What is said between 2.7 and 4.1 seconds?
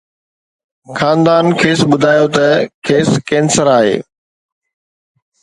کيس ڪينسر آهي